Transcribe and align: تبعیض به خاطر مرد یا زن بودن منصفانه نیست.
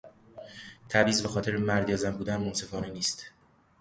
تبعیض 0.89 1.21
به 1.21 1.27
خاطر 1.27 1.57
مرد 1.57 1.89
یا 1.89 1.95
زن 1.95 2.11
بودن 2.17 2.37
منصفانه 2.37 2.89
نیست. 2.89 3.25